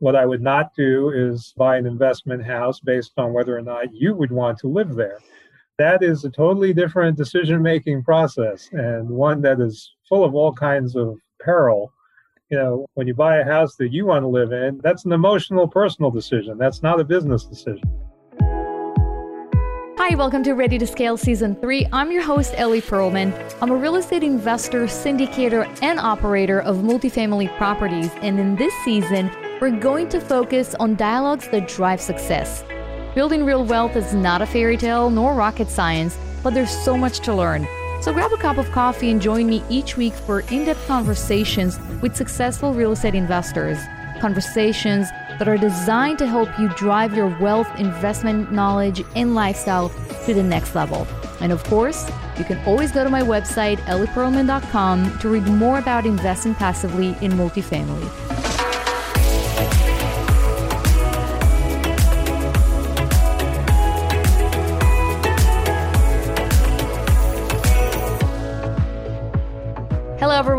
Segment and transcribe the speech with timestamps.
[0.00, 3.92] What I would not do is buy an investment house based on whether or not
[3.92, 5.18] you would want to live there.
[5.76, 10.52] That is a totally different decision making process and one that is full of all
[10.52, 11.92] kinds of peril.
[12.48, 15.10] You know, when you buy a house that you want to live in, that's an
[15.10, 16.58] emotional, personal decision.
[16.58, 17.82] That's not a business decision.
[19.98, 21.88] Hi, welcome to Ready to Scale Season 3.
[21.92, 23.34] I'm your host, Ellie Perlman.
[23.60, 28.10] I'm a real estate investor, syndicator, and operator of multifamily properties.
[28.22, 29.28] And in this season,
[29.60, 32.64] we're going to focus on dialogues that drive success.
[33.14, 37.18] Building real wealth is not a fairy tale nor rocket science, but there's so much
[37.20, 37.66] to learn.
[38.00, 41.78] So grab a cup of coffee and join me each week for in depth conversations
[42.00, 43.78] with successful real estate investors.
[44.20, 49.88] Conversations that are designed to help you drive your wealth, investment knowledge, and lifestyle
[50.26, 51.06] to the next level.
[51.40, 56.06] And of course, you can always go to my website, ellieperlman.com, to read more about
[56.06, 58.27] investing passively in multifamily.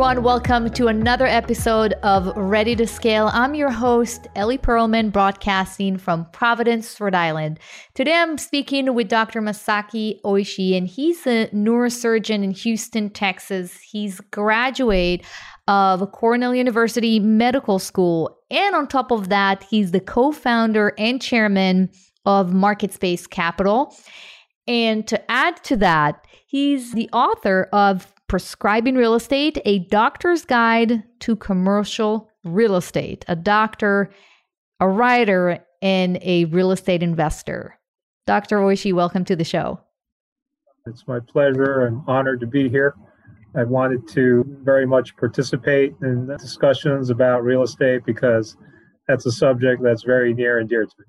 [0.09, 0.25] Everyone.
[0.25, 3.29] Welcome to another episode of Ready to Scale.
[3.31, 7.59] I'm your host, Ellie Perlman, broadcasting from Providence, Rhode Island.
[7.93, 9.39] Today I'm speaking with Dr.
[9.39, 13.79] Masaki Oishi, and he's a neurosurgeon in Houston, Texas.
[13.81, 15.23] He's graduate
[15.67, 18.35] of Cornell University Medical School.
[18.49, 21.91] And on top of that, he's the co-founder and chairman
[22.25, 23.95] of MarketSpace Capital.
[24.67, 31.01] And to add to that, he's the author of Prescribing Real Estate, a doctor's guide
[31.21, 34.11] to commercial real estate, a doctor,
[34.79, 37.79] a writer, and a real estate investor.
[38.27, 38.59] Dr.
[38.59, 39.79] Oishi, welcome to the show.
[40.85, 42.93] It's my pleasure and honor to be here.
[43.55, 48.55] I wanted to very much participate in discussions about real estate because
[49.07, 51.05] that's a subject that's very near and dear to me.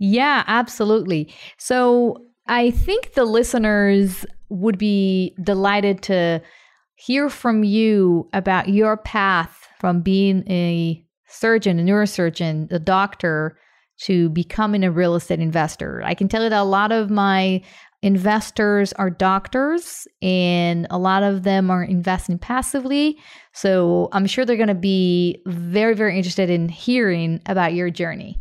[0.00, 1.32] Yeah, absolutely.
[1.56, 6.42] So I think the listeners would be delighted to
[6.96, 13.58] hear from you about your path from being a surgeon, a neurosurgeon, a doctor,
[13.98, 16.02] to becoming a real estate investor.
[16.04, 17.62] I can tell you that a lot of my
[18.02, 23.16] investors are doctors and a lot of them are investing passively.
[23.52, 28.38] So I'm sure they're going to be very, very interested in hearing about your journey.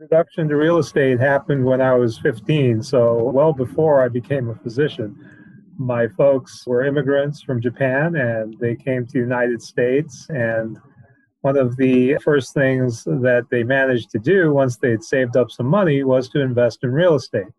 [0.00, 4.54] Introduction to real estate happened when I was 15, so well before I became a
[4.56, 5.16] physician
[5.78, 10.26] my folks were immigrants from Japan and they came to the United States.
[10.28, 10.78] And
[11.40, 15.50] one of the first things that they managed to do once they had saved up
[15.50, 17.52] some money was to invest in real estate.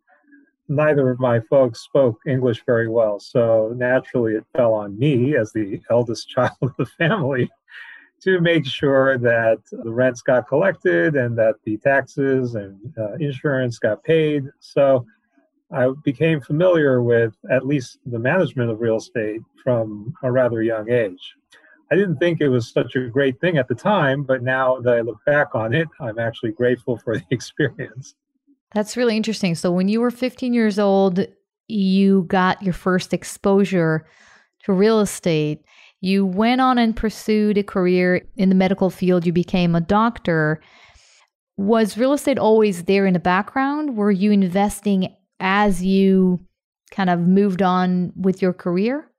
[0.67, 5.53] Neither of my folks spoke English very well, so naturally it fell on me as
[5.53, 7.51] the eldest child of the family
[8.21, 13.77] to make sure that the rents got collected and that the taxes and uh, insurance
[13.77, 14.45] got paid.
[14.59, 15.05] So
[15.75, 20.89] I became familiar with at least the management of real estate from a rather young
[20.89, 21.35] age.
[21.91, 24.93] I didn't think it was such a great thing at the time, but now that
[24.95, 28.15] I look back on it, I'm actually grateful for the experience.
[28.73, 29.53] That's really interesting.
[29.53, 31.27] So, when you were 15 years old,
[31.67, 34.07] you got your first exposure
[34.63, 35.65] to real estate.
[35.99, 39.25] You went on and pursued a career in the medical field.
[39.25, 40.61] You became a doctor.
[41.57, 43.95] Was real estate always there in the background?
[43.95, 46.39] Were you investing as you
[46.91, 49.09] kind of moved on with your career?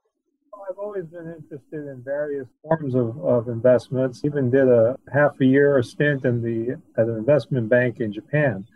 [0.68, 4.22] I've always been interested in various forms of, of investments.
[4.24, 8.66] Even did a half a year stint in the at an investment bank in Japan,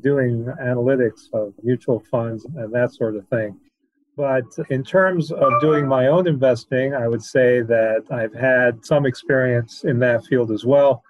[0.00, 3.58] doing analytics of mutual funds and that sort of thing.
[4.16, 9.06] But in terms of doing my own investing, I would say that I've had some
[9.06, 11.02] experience in that field as well,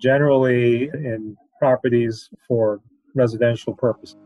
[0.00, 2.80] generally in properties for
[3.14, 4.16] residential purposes.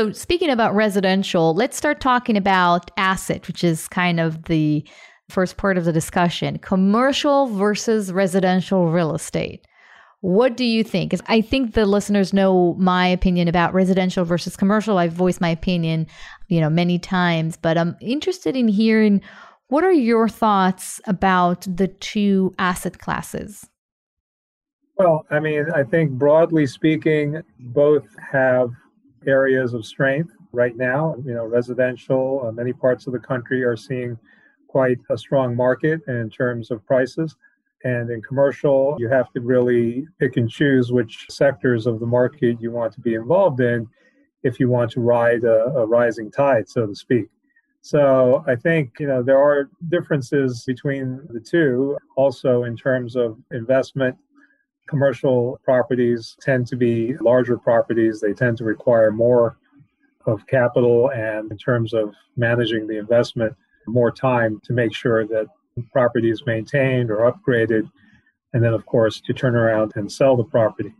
[0.00, 4.82] So, speaking about residential, let's start talking about asset, which is kind of the
[5.28, 9.66] first part of the discussion commercial versus residential real estate.
[10.22, 11.12] What do you think?
[11.26, 14.96] I think the listeners know my opinion about residential versus commercial.
[14.96, 16.06] I've voiced my opinion,
[16.48, 19.20] you know, many times, but I'm interested in hearing
[19.68, 23.68] what are your thoughts about the two asset classes?
[24.96, 28.70] Well, I mean, I think broadly speaking, both have
[29.26, 31.16] areas of strength right now.
[31.24, 34.18] You know, residential, uh, many parts of the country are seeing
[34.68, 37.36] quite a strong market in terms of prices.
[37.82, 42.60] And in commercial, you have to really pick and choose which sectors of the market
[42.60, 43.88] you want to be involved in
[44.42, 47.26] if you want to ride a, a rising tide, so to speak.
[47.82, 53.38] So I think, you know, there are differences between the two also in terms of
[53.52, 54.16] investment.
[54.90, 58.20] Commercial properties tend to be larger properties.
[58.20, 59.56] They tend to require more
[60.26, 63.54] of capital and in terms of managing the investment,
[63.86, 65.46] more time to make sure that
[65.76, 67.88] the property is maintained or upgraded.
[68.52, 70.92] And then, of course, to turn around and sell the property.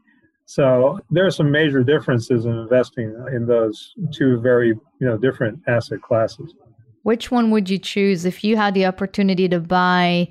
[0.47, 5.61] So there are some major differences in investing in those two very you know different
[5.67, 6.55] asset classes.
[7.03, 10.29] Which one would you choose if you had the opportunity to buy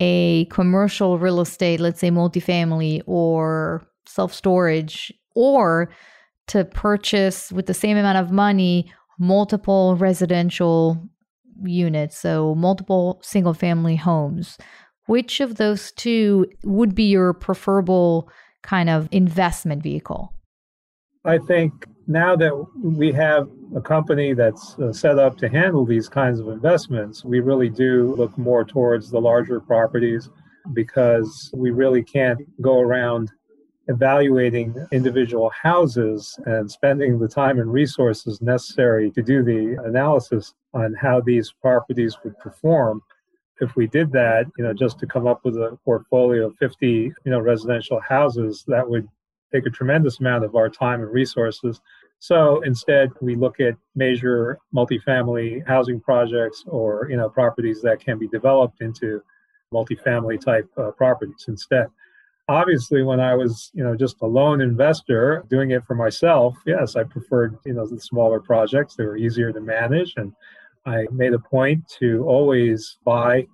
[0.00, 5.90] a commercial real estate, let's say multifamily or self storage, or
[6.48, 11.08] to purchase with the same amount of money multiple residential
[11.62, 14.58] units, so multiple single family homes?
[15.06, 18.30] Which of those two would be your preferable
[18.62, 20.32] kind of investment vehicle?
[21.24, 22.52] I think now that
[22.82, 27.38] we have a company that's uh, set up to handle these kinds of investments, we
[27.38, 30.28] really do look more towards the larger properties
[30.72, 33.30] because we really can't go around
[33.86, 40.92] evaluating individual houses and spending the time and resources necessary to do the analysis on
[40.94, 43.00] how these properties would perform
[43.60, 46.86] if we did that, you know, just to come up with a portfolio of 50,
[46.86, 49.06] you know, residential houses, that would
[49.52, 51.80] take a tremendous amount of our time and resources.
[52.20, 58.18] So instead, we look at major multifamily housing projects or, you know, properties that can
[58.18, 59.22] be developed into
[59.72, 61.86] multifamily type uh, properties instead.
[62.48, 66.94] Obviously, when I was, you know, just a lone investor doing it for myself, yes,
[66.94, 68.96] I preferred, you know, the smaller projects.
[68.96, 70.32] They were easier to manage and
[70.84, 73.46] I made a point to always buy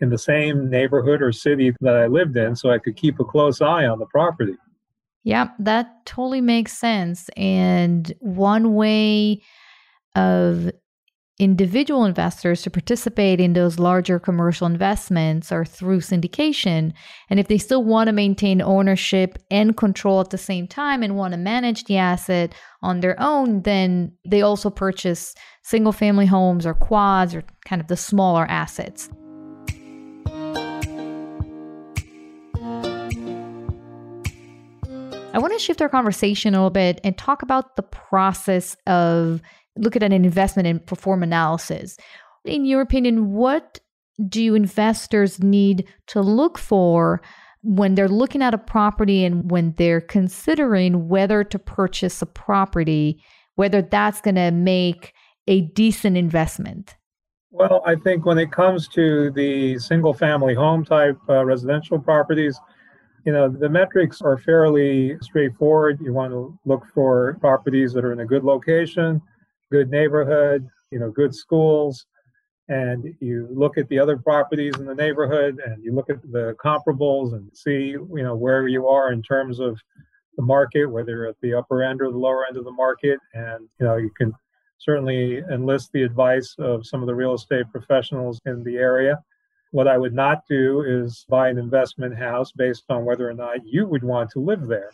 [0.00, 3.24] in the same neighborhood or city that I lived in so I could keep a
[3.24, 4.56] close eye on the property.
[5.22, 7.28] Yeah, that totally makes sense.
[7.36, 9.42] And one way
[10.16, 10.70] of
[11.40, 16.92] individual investors to participate in those larger commercial investments are through syndication.
[17.30, 21.16] And if they still want to maintain ownership and control at the same time and
[21.16, 25.34] want to manage the asset on their own, then they also purchase
[25.64, 29.08] single family homes or quads or kind of the smaller assets.
[35.32, 39.40] I want to shift our conversation a little bit and talk about the process of
[39.76, 41.96] look at an investment and perform analysis.
[42.44, 43.78] In your opinion, what
[44.28, 47.22] do investors need to look for
[47.62, 53.22] when they're looking at a property and when they're considering whether to purchase a property,
[53.54, 55.12] whether that's going to make
[55.46, 56.96] a decent investment?
[57.52, 62.58] Well, I think when it comes to the single family home type uh, residential properties,
[63.24, 66.00] you know, the metrics are fairly straightforward.
[66.02, 69.20] You want to look for properties that are in a good location,
[69.70, 72.06] good neighborhood, you know, good schools,
[72.68, 76.54] and you look at the other properties in the neighborhood and you look at the
[76.64, 79.78] comparables and see, you know, where you are in terms of
[80.36, 83.68] the market, whether at the upper end or the lower end of the market, and
[83.78, 84.32] you know, you can
[84.78, 89.18] certainly enlist the advice of some of the real estate professionals in the area.
[89.72, 93.64] What I would not do is buy an investment house based on whether or not
[93.64, 94.90] you would want to live there.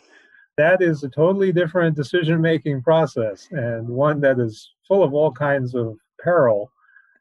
[0.57, 5.31] That is a totally different decision making process and one that is full of all
[5.31, 6.71] kinds of peril.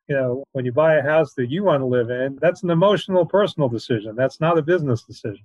[0.09, 2.71] You know, when you buy a house that you want to live in, that's an
[2.71, 4.15] emotional, personal decision.
[4.17, 5.45] That's not a business decision.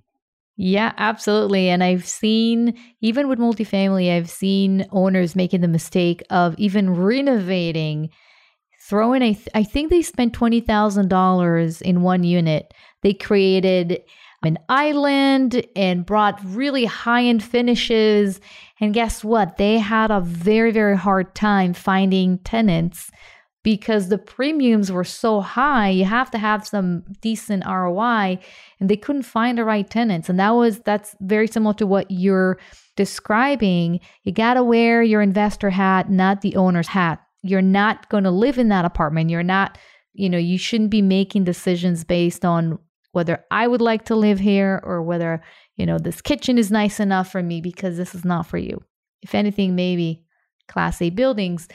[0.56, 1.70] Yeah, absolutely.
[1.70, 8.10] And I've seen, even with multifamily, I've seen owners making the mistake of even renovating
[8.88, 12.74] throwing a, th- I think they spent $20,000 in one unit.
[13.02, 14.02] They created
[14.42, 18.40] an island and brought really high end finishes.
[18.80, 19.56] And guess what?
[19.56, 23.10] They had a very, very hard time finding tenants
[23.62, 25.88] because the premiums were so high.
[25.88, 28.40] You have to have some decent ROI,
[28.80, 30.28] and they couldn't find the right tenants.
[30.28, 32.58] And that was that's very similar to what you're
[32.96, 34.00] describing.
[34.24, 38.30] You got to wear your investor hat, not the owner's hat you're not going to
[38.30, 39.30] live in that apartment.
[39.30, 39.76] You're not,
[40.12, 42.78] you know, you shouldn't be making decisions based on
[43.12, 45.42] whether I would like to live here or whether,
[45.76, 48.82] you know, this kitchen is nice enough for me because this is not for you.
[49.20, 50.24] If anything, maybe
[50.68, 51.68] class A buildings.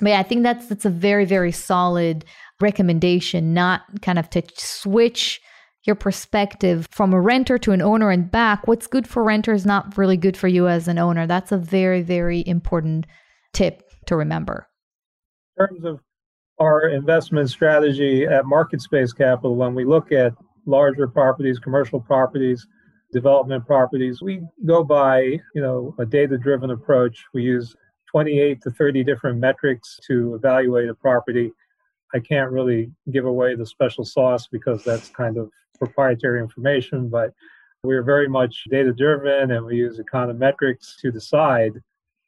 [0.00, 2.24] But yeah, I think that's that's a very, very solid
[2.60, 5.40] recommendation, not kind of to switch
[5.84, 8.66] your perspective from a renter to an owner and back.
[8.66, 11.26] What's good for renter is not really good for you as an owner.
[11.26, 13.06] That's a very, very important
[13.52, 14.66] tip to remember
[15.58, 16.00] terms of
[16.60, 20.32] our investment strategy at Market Space Capital, when we look at
[20.66, 22.66] larger properties, commercial properties,
[23.12, 27.24] development properties, we go by, you know, a data-driven approach.
[27.32, 27.74] We use
[28.10, 31.52] 28 to 30 different metrics to evaluate a property.
[32.14, 37.32] I can't really give away the special sauce because that's kind of proprietary information, but
[37.82, 41.72] we're very much data driven and we use econometrics to decide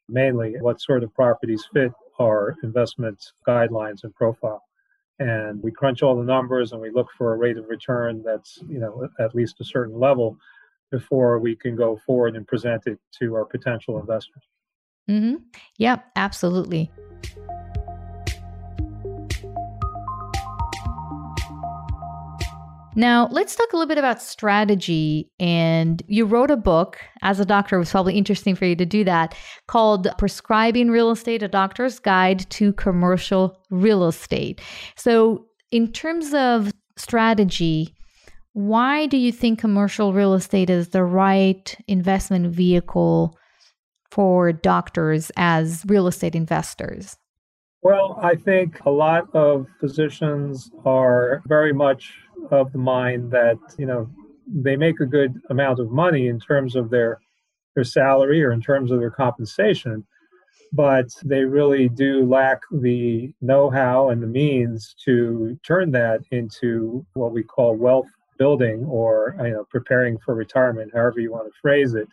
[0.09, 4.63] mainly what sort of properties fit our investment guidelines and profile.
[5.19, 8.59] And we crunch all the numbers and we look for a rate of return that's,
[8.67, 10.37] you know, at least a certain level
[10.91, 14.43] before we can go forward and present it to our potential investors.
[15.09, 15.35] Mm-hmm.
[15.77, 16.91] Yep, absolutely.
[22.97, 25.29] Now, let's talk a little bit about strategy.
[25.39, 28.87] And you wrote a book as a doctor, it was probably interesting for you to
[28.87, 29.35] do that,
[29.67, 34.59] called Prescribing Real Estate A Doctor's Guide to Commercial Real Estate.
[34.95, 37.93] So, in terms of strategy,
[38.53, 43.37] why do you think commercial real estate is the right investment vehicle
[44.09, 47.15] for doctors as real estate investors?
[47.83, 52.11] Well, I think a lot of physicians are very much
[52.51, 54.09] of the mind that, you know,
[54.47, 57.19] they make a good amount of money in terms of their
[57.75, 60.03] their salary or in terms of their compensation,
[60.73, 67.31] but they really do lack the know-how and the means to turn that into what
[67.31, 71.95] we call wealth building or you know preparing for retirement however you want to phrase
[71.95, 72.01] it.
[72.01, 72.07] it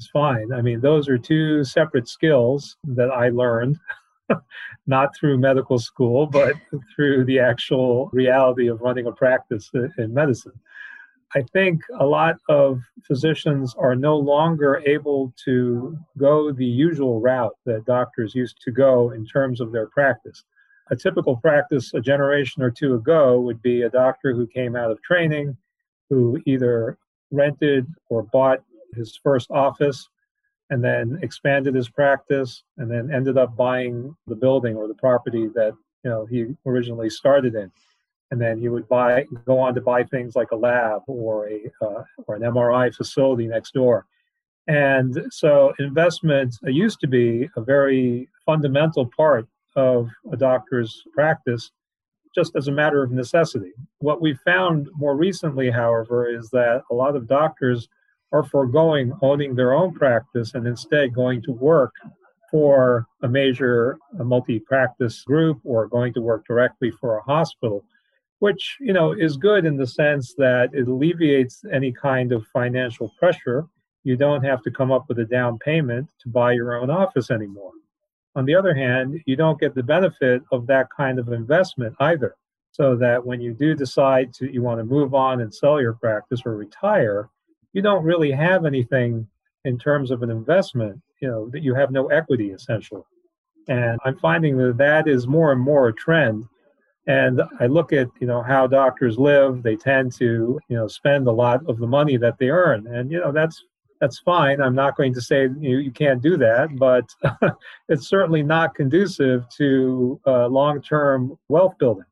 [0.00, 3.78] is fine i mean those are two separate skills that i learned
[4.86, 6.54] not through medical school but
[6.94, 10.52] through the actual reality of running a practice in medicine.
[11.34, 17.56] I think a lot of physicians are no longer able to go the usual route
[17.64, 20.44] that doctors used to go in terms of their practice.
[20.90, 24.90] A typical practice a generation or two ago would be a doctor who came out
[24.90, 25.56] of training,
[26.10, 26.98] who either
[27.30, 28.62] rented or bought
[28.94, 30.10] his first office
[30.72, 35.46] and then expanded his practice and then ended up buying the building or the property
[35.54, 37.70] that you know he originally started in
[38.30, 41.60] and then he would buy go on to buy things like a lab or a
[41.82, 44.06] uh, or an MRI facility next door
[44.66, 51.70] and so investment used to be a very fundamental part of a doctor's practice
[52.34, 53.72] just as a matter of necessity.
[53.98, 57.88] What we've found more recently, however, is that a lot of doctors
[58.32, 61.92] are foregoing owning their own practice and instead going to work
[62.50, 67.84] for a major a multi-practice group or going to work directly for a hospital
[68.40, 73.08] which you know is good in the sense that it alleviates any kind of financial
[73.18, 73.66] pressure
[74.04, 77.30] you don't have to come up with a down payment to buy your own office
[77.30, 77.72] anymore
[78.34, 82.36] on the other hand, you don't get the benefit of that kind of investment either.
[82.70, 85.92] So that when you do decide to you want to move on and sell your
[85.92, 87.28] practice or retire,
[87.72, 89.26] you don't really have anything
[89.64, 93.02] in terms of an investment, you know, that you have no equity essentially.
[93.68, 96.44] And I'm finding that that is more and more a trend.
[97.06, 101.26] And I look at, you know, how doctors live, they tend to, you know, spend
[101.26, 102.86] a lot of the money that they earn.
[102.86, 103.62] And, you know, that's
[104.00, 104.60] that's fine.
[104.60, 107.04] I'm not going to say you, you can't do that, but
[107.88, 112.04] it's certainly not conducive to uh, long term wealth building.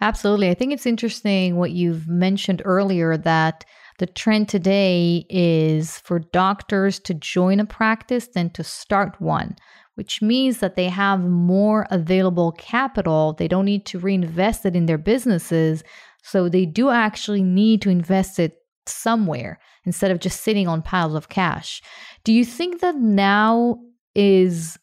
[0.00, 0.50] Absolutely.
[0.50, 3.64] I think it's interesting what you've mentioned earlier that
[3.98, 9.56] the trend today is for doctors to join a practice than to start one,
[9.94, 13.34] which means that they have more available capital.
[13.34, 15.82] They don't need to reinvest it in their businesses.
[16.22, 18.56] So they do actually need to invest it
[18.86, 21.82] somewhere instead of just sitting on piles of cash.
[22.24, 23.78] Do you think that now
[24.14, 24.78] is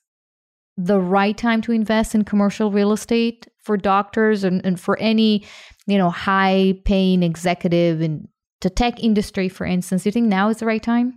[0.78, 5.46] the right time to invest in commercial real estate for doctors and, and for any,
[5.88, 8.28] you know, high paying executive in
[8.62, 10.04] the tech industry, for instance?
[10.04, 11.14] Do you think now is the right time?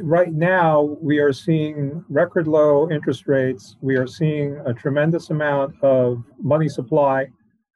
[0.00, 3.76] Right now, we are seeing record low interest rates.
[3.80, 7.26] We are seeing a tremendous amount of money supply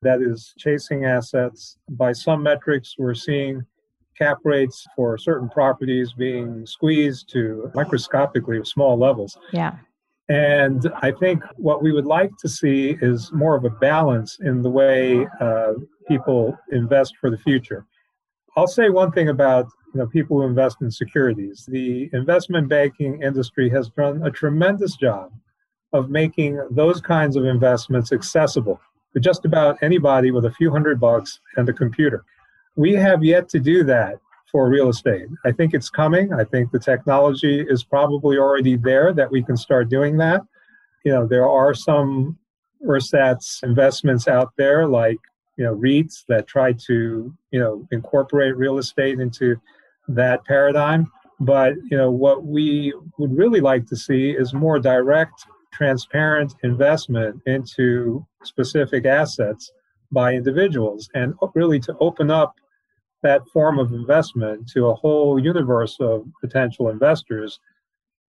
[0.02, 1.78] that is chasing assets.
[1.90, 3.62] By some metrics, we're seeing
[4.16, 9.36] cap rates for certain properties being squeezed to microscopically small levels.
[9.52, 9.76] Yeah.
[10.28, 14.62] And I think what we would like to see is more of a balance in
[14.62, 15.72] the way uh,
[16.06, 17.84] people invest for the future.
[18.56, 21.66] I'll say one thing about you know people who invest in securities.
[21.68, 25.32] The investment banking industry has done a tremendous job
[25.92, 28.80] of making those kinds of investments accessible
[29.14, 32.24] to just about anybody with a few hundred bucks and a computer.
[32.76, 34.16] We have yet to do that
[34.50, 35.28] for real estate.
[35.44, 36.32] I think it's coming.
[36.32, 40.42] I think the technology is probably already there that we can start doing that.
[41.04, 42.38] You know, there are some
[42.86, 45.18] ersatz investments out there like,
[45.56, 49.56] you know, REITs that try to, you know, incorporate real estate into
[50.08, 51.10] that paradigm.
[51.40, 57.42] But, you know, what we would really like to see is more direct, transparent investment
[57.46, 59.72] into specific assets
[60.12, 62.54] by individuals and really to open up
[63.22, 67.58] that form of investment to a whole universe of potential investors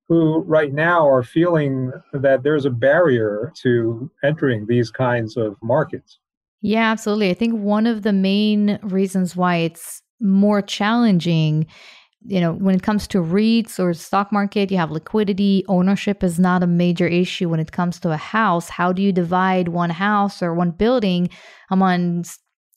[0.08, 6.19] who right now are feeling that there's a barrier to entering these kinds of markets.
[6.62, 7.30] Yeah, absolutely.
[7.30, 11.66] I think one of the main reasons why it's more challenging
[12.26, 16.38] you know when it comes to REITs or stock market you have liquidity ownership is
[16.38, 19.88] not a major issue when it comes to a house how do you divide one
[19.90, 21.30] house or one building
[21.70, 22.24] among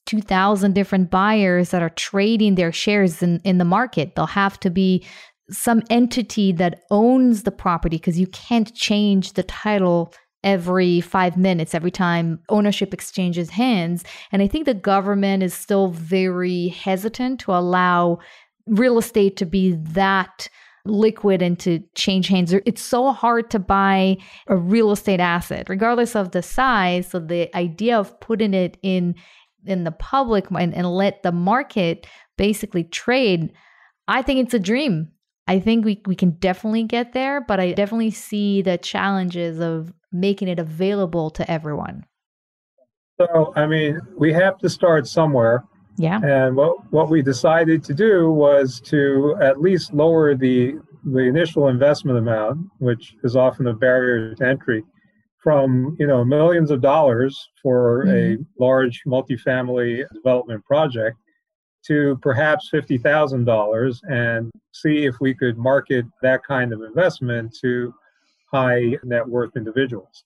[0.06, 4.70] 2000 different buyers that are trading their shares in in the market they'll have to
[4.70, 5.04] be
[5.50, 10.10] some entity that owns the property because you can't change the title
[10.44, 14.04] every five minutes, every time ownership exchanges hands.
[14.30, 18.20] And I think the government is still very hesitant to allow
[18.66, 20.48] real estate to be that
[20.84, 22.52] liquid and to change hands.
[22.52, 27.08] It's so hard to buy a real estate asset, regardless of the size.
[27.08, 29.14] So the idea of putting it in
[29.66, 33.50] in the public and, and let the market basically trade,
[34.06, 35.08] I think it's a dream.
[35.46, 39.92] I think we, we can definitely get there, but I definitely see the challenges of
[40.10, 42.06] making it available to everyone.
[43.20, 45.64] So, I mean, we have to start somewhere.
[45.96, 46.20] Yeah.
[46.24, 50.74] And what, what we decided to do was to at least lower the,
[51.04, 54.82] the initial investment amount, which is often a barrier to entry,
[55.44, 58.42] from you know millions of dollars for mm-hmm.
[58.42, 61.18] a large multifamily development project
[61.86, 67.94] to perhaps $50,000 and see if we could market that kind of investment to
[68.50, 70.24] high net worth individuals.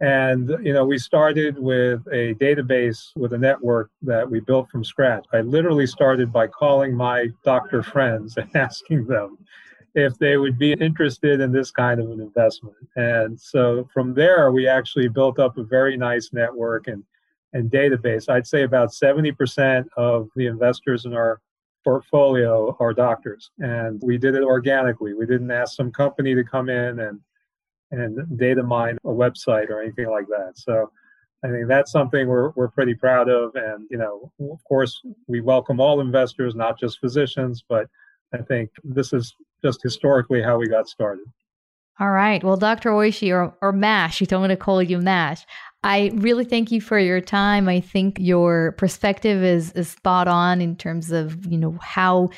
[0.00, 4.82] And you know, we started with a database with a network that we built from
[4.82, 5.26] scratch.
[5.32, 9.36] I literally started by calling my doctor friends and asking them
[9.94, 12.76] if they would be interested in this kind of an investment.
[12.96, 17.02] And so from there, we actually built up a very nice network and
[17.52, 18.28] and database.
[18.28, 21.40] I'd say about 70% of the investors in our
[21.84, 23.50] portfolio are doctors.
[23.58, 25.14] And we did it organically.
[25.14, 27.20] We didn't ask some company to come in and
[27.92, 30.52] and data mine a website or anything like that.
[30.54, 30.92] So
[31.44, 33.54] I think that's something we're, we're pretty proud of.
[33.56, 37.88] And, you know, of course, we welcome all investors, not just physicians, but
[38.32, 41.24] I think this is just historically how we got started.
[41.98, 42.42] All right.
[42.42, 42.90] Well, Dr.
[42.90, 45.44] Oishi or, or MASH, you told me to call you MASH.
[45.82, 47.68] I really thank you for your time.
[47.68, 52.28] I think your perspective is, is spot on in terms of, you know, how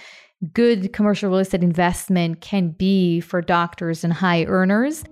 [0.55, 5.02] good commercial real estate investment can be for doctors and high earners.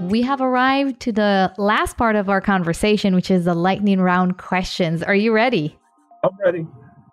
[0.00, 4.38] We have arrived to the last part of our conversation, which is the lightning round
[4.38, 5.02] questions.
[5.02, 5.76] Are you ready?
[6.22, 6.66] I'm ready.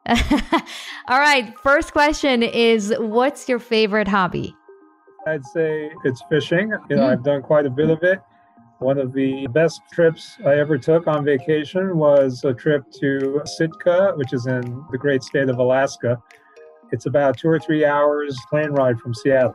[1.07, 1.51] All right.
[1.63, 4.55] First question is What's your favorite hobby?
[5.27, 6.71] I'd say it's fishing.
[6.89, 7.11] You know, mm.
[7.11, 8.21] I've done quite a bit of it.
[8.79, 14.13] One of the best trips I ever took on vacation was a trip to Sitka,
[14.15, 16.21] which is in the great state of Alaska.
[16.91, 19.53] It's about two or three hours plane ride from Seattle.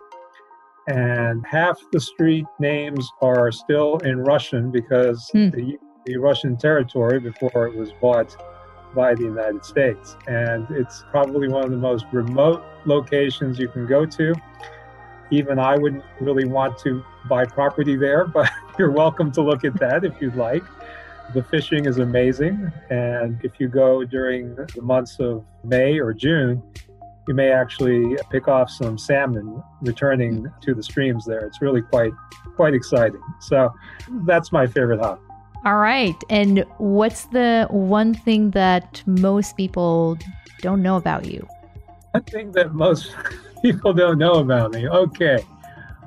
[0.88, 5.50] And half the street names are still in Russian because mm.
[5.52, 8.36] the, the Russian territory before it was bought
[8.94, 10.16] by the United States.
[10.26, 14.34] And it's probably one of the most remote locations you can go to
[15.30, 19.78] even I wouldn't really want to buy property there, but you're welcome to look at
[19.80, 20.64] that if you'd like.
[21.32, 26.62] The fishing is amazing, and if you go during the months of May or June,
[27.26, 31.46] you may actually pick off some salmon returning to the streams there.
[31.46, 32.12] It's really quite
[32.56, 33.22] quite exciting.
[33.40, 33.72] So
[34.26, 35.20] that's my favorite hobby.
[35.64, 36.14] All right.
[36.28, 40.18] And what's the one thing that most people
[40.60, 41.48] don't know about you?
[42.14, 43.14] I think that most
[43.62, 44.88] people don't know about me.
[44.88, 45.44] Okay.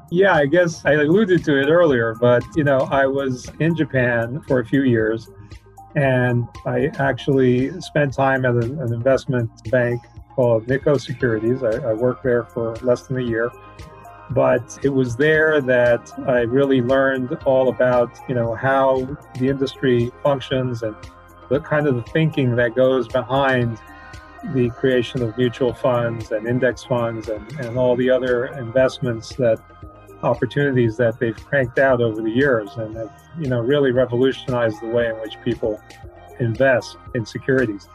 [0.09, 4.41] Yeah, I guess I alluded to it earlier, but you know, I was in Japan
[4.47, 5.29] for a few years
[5.95, 10.01] and I actually spent time at an, an investment bank
[10.33, 11.61] called Nikko Securities.
[11.61, 13.51] I, I worked there for less than a year.
[14.29, 20.11] But it was there that I really learned all about, you know, how the industry
[20.21, 20.95] functions and
[21.49, 23.79] the kind of the thinking that goes behind
[24.53, 29.59] the creation of mutual funds and index funds and, and all the other investments that
[30.23, 34.87] opportunities that they've cranked out over the years and have you know really revolutionized the
[34.87, 35.81] way in which people
[36.39, 37.87] invest in securities.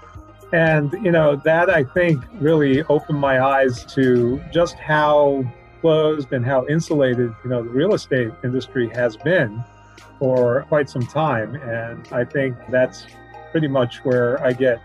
[0.53, 5.45] And you know that i think really opened my eyes to just how
[5.81, 9.65] closed and how insulated you know the real estate industry has been
[10.19, 11.57] for quite some time.
[11.57, 13.07] And i think that's
[13.51, 14.81] pretty much where i get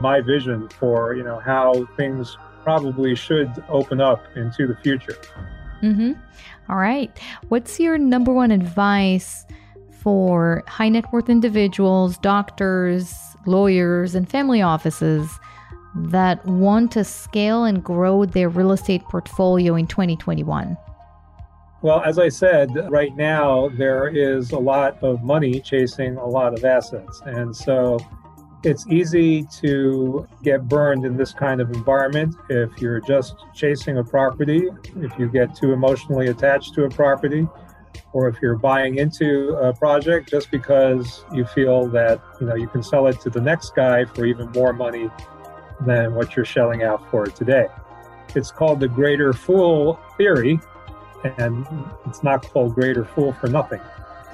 [0.00, 5.16] my vision for you know how things probably should open up into the future.
[5.82, 6.12] Mm-hmm.
[6.70, 7.16] All right.
[7.48, 9.44] What's your number one advice
[10.02, 13.14] for high net worth individuals, doctors,
[13.46, 15.38] lawyers, and family offices
[15.94, 20.76] that want to scale and grow their real estate portfolio in 2021?
[21.82, 26.56] Well, as I said, right now there is a lot of money chasing a lot
[26.56, 27.20] of assets.
[27.26, 27.98] And so
[28.64, 34.04] it's easy to get burned in this kind of environment if you're just chasing a
[34.04, 37.46] property, if you get too emotionally attached to a property,
[38.12, 42.68] or if you're buying into a project just because you feel that you know you
[42.68, 45.10] can sell it to the next guy for even more money
[45.84, 47.66] than what you're shelling out for today.
[48.34, 50.58] It's called the greater fool theory,
[51.36, 51.66] and
[52.06, 53.80] it's not called greater fool for nothing.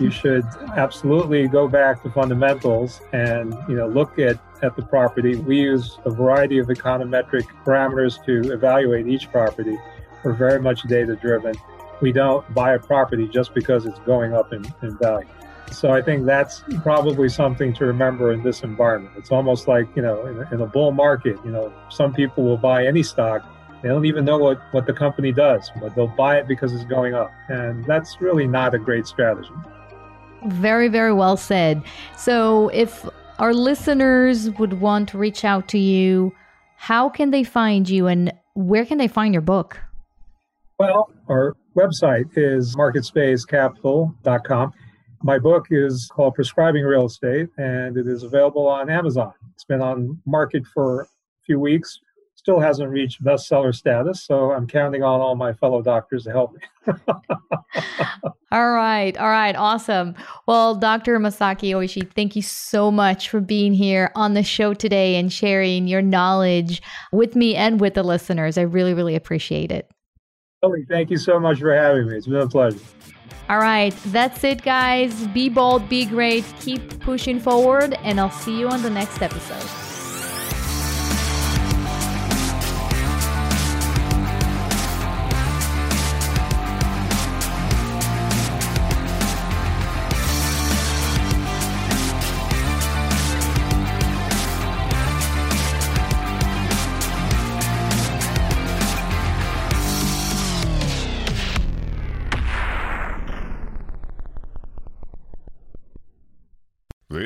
[0.00, 0.44] You should
[0.76, 5.36] absolutely go back to fundamentals and you know look at, at the property.
[5.36, 9.78] We use a variety of econometric parameters to evaluate each property.
[10.24, 11.54] We're very much data driven.
[12.00, 15.28] We don't buy a property just because it's going up in, in value.
[15.70, 19.14] So I think that's probably something to remember in this environment.
[19.16, 22.56] It's almost like, you know, in, in a bull market, you know, some people will
[22.56, 23.44] buy any stock
[23.82, 26.84] they don't even know what, what the company does, but they'll buy it because it's
[26.84, 27.32] going up.
[27.48, 29.52] And that's really not a great strategy.
[30.46, 31.82] Very, very well said.
[32.16, 33.06] So, if
[33.38, 36.32] our listeners would want to reach out to you,
[36.76, 39.78] how can they find you and where can they find your book?
[40.78, 44.72] Well, our website is marketspacecapital.com.
[45.22, 49.32] My book is called Prescribing Real Estate and it is available on Amazon.
[49.52, 51.06] It's been on market for a
[51.44, 52.00] few weeks
[52.40, 56.54] still hasn't reached bestseller status, so I'm counting on all my fellow doctors to help
[56.54, 56.60] me.
[58.50, 59.14] all right.
[59.18, 59.54] All right.
[59.54, 60.14] Awesome.
[60.46, 61.18] Well, Dr.
[61.18, 65.86] Masaki Oishi, thank you so much for being here on the show today and sharing
[65.86, 66.80] your knowledge
[67.12, 68.56] with me and with the listeners.
[68.56, 69.90] I really, really appreciate it.
[70.62, 72.16] Ellie, thank you so much for having me.
[72.16, 72.78] It's been a pleasure.
[73.50, 75.26] All right, that's it, guys.
[75.28, 79.89] Be bold, be great, keep pushing forward, and I'll see you on the next episode.